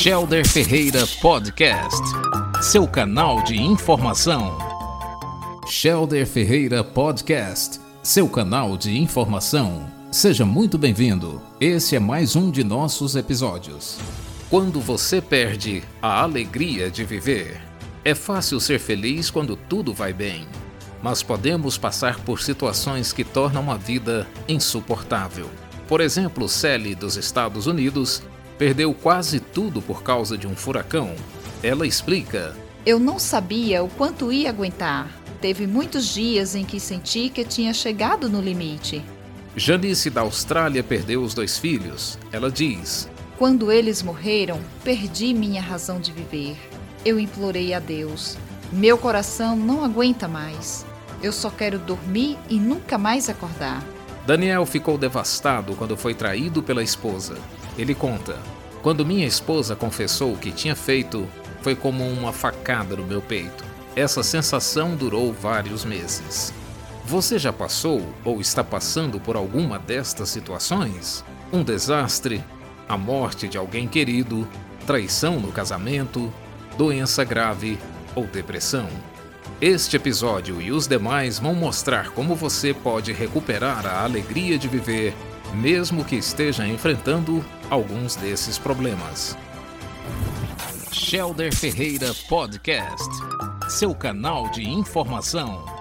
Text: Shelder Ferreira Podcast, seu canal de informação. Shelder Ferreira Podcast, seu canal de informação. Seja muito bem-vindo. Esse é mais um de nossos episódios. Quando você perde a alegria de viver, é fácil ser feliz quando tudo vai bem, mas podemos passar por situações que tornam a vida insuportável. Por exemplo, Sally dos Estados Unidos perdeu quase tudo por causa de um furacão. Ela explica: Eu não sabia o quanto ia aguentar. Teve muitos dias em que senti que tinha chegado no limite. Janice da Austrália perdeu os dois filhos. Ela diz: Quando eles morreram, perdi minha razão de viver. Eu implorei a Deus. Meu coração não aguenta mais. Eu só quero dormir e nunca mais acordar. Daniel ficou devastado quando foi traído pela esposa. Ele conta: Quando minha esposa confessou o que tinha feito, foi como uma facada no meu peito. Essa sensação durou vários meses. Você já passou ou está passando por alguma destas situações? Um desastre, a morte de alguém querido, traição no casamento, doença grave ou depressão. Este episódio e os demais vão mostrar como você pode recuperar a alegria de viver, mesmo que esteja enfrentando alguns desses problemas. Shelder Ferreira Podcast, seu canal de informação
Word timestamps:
Shelder 0.00 0.46
Ferreira 0.46 1.04
Podcast, 1.20 2.00
seu 2.62 2.86
canal 2.86 3.42
de 3.42 3.60
informação. 3.60 4.56
Shelder 5.66 6.24
Ferreira 6.24 6.84
Podcast, 6.84 7.80
seu 8.00 8.28
canal 8.28 8.76
de 8.76 8.96
informação. 8.96 9.90
Seja 10.12 10.44
muito 10.44 10.78
bem-vindo. 10.78 11.42
Esse 11.60 11.96
é 11.96 11.98
mais 11.98 12.36
um 12.36 12.48
de 12.48 12.62
nossos 12.62 13.16
episódios. 13.16 13.98
Quando 14.48 14.80
você 14.80 15.20
perde 15.20 15.82
a 16.00 16.22
alegria 16.22 16.88
de 16.88 17.04
viver, 17.04 17.60
é 18.04 18.14
fácil 18.14 18.60
ser 18.60 18.78
feliz 18.78 19.30
quando 19.30 19.56
tudo 19.56 19.92
vai 19.92 20.12
bem, 20.12 20.46
mas 21.02 21.24
podemos 21.24 21.76
passar 21.76 22.20
por 22.20 22.40
situações 22.40 23.12
que 23.12 23.24
tornam 23.24 23.68
a 23.68 23.76
vida 23.76 24.28
insuportável. 24.46 25.50
Por 25.88 26.00
exemplo, 26.00 26.48
Sally 26.48 26.94
dos 26.94 27.16
Estados 27.16 27.66
Unidos 27.66 28.22
perdeu 28.58 28.92
quase 28.92 29.38
tudo 29.38 29.80
por 29.80 30.02
causa 30.02 30.36
de 30.36 30.46
um 30.46 30.56
furacão. 30.56 31.14
Ela 31.62 31.86
explica: 31.86 32.54
Eu 32.84 32.98
não 32.98 33.18
sabia 33.18 33.82
o 33.82 33.88
quanto 33.88 34.32
ia 34.32 34.50
aguentar. 34.50 35.08
Teve 35.40 35.66
muitos 35.66 36.06
dias 36.12 36.56
em 36.56 36.64
que 36.64 36.80
senti 36.80 37.28
que 37.28 37.44
tinha 37.44 37.72
chegado 37.72 38.28
no 38.28 38.40
limite. 38.40 39.02
Janice 39.56 40.10
da 40.10 40.22
Austrália 40.22 40.82
perdeu 40.82 41.22
os 41.22 41.32
dois 41.32 41.56
filhos. 41.56 42.18
Ela 42.32 42.50
diz: 42.50 43.08
Quando 43.38 43.70
eles 43.70 44.02
morreram, 44.02 44.60
perdi 44.82 45.32
minha 45.32 45.62
razão 45.62 46.00
de 46.00 46.12
viver. 46.12 46.56
Eu 47.04 47.18
implorei 47.20 47.72
a 47.72 47.78
Deus. 47.78 48.36
Meu 48.72 48.98
coração 48.98 49.56
não 49.56 49.84
aguenta 49.84 50.26
mais. 50.26 50.84
Eu 51.22 51.32
só 51.32 51.50
quero 51.50 51.78
dormir 51.78 52.36
e 52.50 52.58
nunca 52.58 52.98
mais 52.98 53.28
acordar. 53.28 53.82
Daniel 54.26 54.66
ficou 54.66 54.98
devastado 54.98 55.74
quando 55.74 55.96
foi 55.96 56.14
traído 56.14 56.62
pela 56.62 56.82
esposa. 56.82 57.36
Ele 57.78 57.94
conta: 57.94 58.36
Quando 58.82 59.04
minha 59.04 59.26
esposa 59.26 59.74
confessou 59.74 60.32
o 60.32 60.38
que 60.38 60.52
tinha 60.52 60.76
feito, 60.76 61.28
foi 61.62 61.74
como 61.74 62.08
uma 62.08 62.32
facada 62.32 62.96
no 62.96 63.04
meu 63.04 63.20
peito. 63.20 63.64
Essa 63.96 64.22
sensação 64.22 64.94
durou 64.94 65.32
vários 65.32 65.84
meses. 65.84 66.52
Você 67.04 67.38
já 67.38 67.52
passou 67.52 68.02
ou 68.24 68.40
está 68.40 68.62
passando 68.62 69.18
por 69.18 69.34
alguma 69.34 69.78
destas 69.78 70.28
situações? 70.28 71.24
Um 71.52 71.64
desastre, 71.64 72.44
a 72.88 72.96
morte 72.96 73.48
de 73.48 73.58
alguém 73.58 73.88
querido, 73.88 74.46
traição 74.86 75.40
no 75.40 75.50
casamento, 75.50 76.32
doença 76.76 77.24
grave 77.24 77.78
ou 78.14 78.26
depressão. 78.26 78.88
Este 79.60 79.96
episódio 79.96 80.62
e 80.62 80.70
os 80.70 80.86
demais 80.86 81.38
vão 81.38 81.54
mostrar 81.54 82.10
como 82.10 82.36
você 82.36 82.72
pode 82.72 83.12
recuperar 83.12 83.84
a 83.86 84.04
alegria 84.04 84.56
de 84.56 84.68
viver, 84.68 85.14
mesmo 85.54 86.04
que 86.04 86.16
esteja 86.16 86.66
enfrentando 86.66 87.44
alguns 87.70 88.16
desses 88.16 88.58
problemas. 88.58 89.36
Shelder 90.92 91.54
Ferreira 91.54 92.12
Podcast, 92.28 93.08
seu 93.68 93.94
canal 93.94 94.50
de 94.50 94.68
informação 94.68 95.77